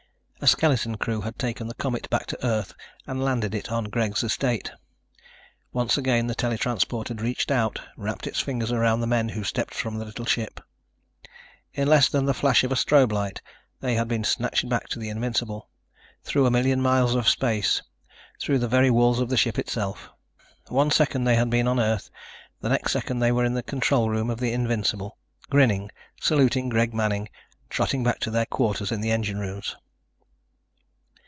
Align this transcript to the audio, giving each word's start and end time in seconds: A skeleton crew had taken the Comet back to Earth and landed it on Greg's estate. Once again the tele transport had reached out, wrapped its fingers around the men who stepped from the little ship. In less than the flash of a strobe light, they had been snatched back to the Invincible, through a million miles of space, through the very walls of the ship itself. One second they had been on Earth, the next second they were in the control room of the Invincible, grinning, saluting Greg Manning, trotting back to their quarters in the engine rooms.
A 0.43 0.47
skeleton 0.47 0.97
crew 0.97 1.21
had 1.21 1.37
taken 1.37 1.67
the 1.67 1.75
Comet 1.75 2.09
back 2.09 2.25
to 2.25 2.43
Earth 2.45 2.73
and 3.05 3.23
landed 3.23 3.53
it 3.53 3.71
on 3.71 3.83
Greg's 3.83 4.23
estate. 4.23 4.71
Once 5.71 5.99
again 5.99 6.25
the 6.25 6.33
tele 6.33 6.57
transport 6.57 7.09
had 7.09 7.21
reached 7.21 7.51
out, 7.51 7.79
wrapped 7.95 8.25
its 8.25 8.39
fingers 8.39 8.71
around 8.71 9.01
the 9.01 9.05
men 9.05 9.29
who 9.29 9.43
stepped 9.43 9.75
from 9.75 9.99
the 9.99 10.05
little 10.05 10.25
ship. 10.25 10.59
In 11.75 11.87
less 11.87 12.09
than 12.09 12.25
the 12.25 12.33
flash 12.33 12.63
of 12.63 12.71
a 12.71 12.75
strobe 12.75 13.11
light, 13.11 13.43
they 13.81 13.93
had 13.93 14.07
been 14.07 14.23
snatched 14.23 14.67
back 14.67 14.87
to 14.89 14.97
the 14.97 15.09
Invincible, 15.09 15.69
through 16.23 16.47
a 16.47 16.51
million 16.51 16.81
miles 16.81 17.13
of 17.13 17.29
space, 17.29 17.83
through 18.39 18.57
the 18.57 18.67
very 18.67 18.89
walls 18.89 19.19
of 19.19 19.29
the 19.29 19.37
ship 19.37 19.59
itself. 19.59 20.09
One 20.69 20.89
second 20.89 21.25
they 21.25 21.35
had 21.35 21.51
been 21.51 21.67
on 21.67 21.79
Earth, 21.79 22.09
the 22.61 22.69
next 22.69 22.93
second 22.93 23.19
they 23.19 23.31
were 23.31 23.45
in 23.45 23.53
the 23.53 23.61
control 23.61 24.09
room 24.09 24.31
of 24.31 24.39
the 24.39 24.53
Invincible, 24.53 25.19
grinning, 25.51 25.91
saluting 26.19 26.67
Greg 26.67 26.95
Manning, 26.95 27.29
trotting 27.69 28.03
back 28.03 28.17
to 28.21 28.31
their 28.31 28.47
quarters 28.47 28.91
in 28.91 29.01
the 29.01 29.11
engine 29.11 29.37
rooms. 29.37 29.75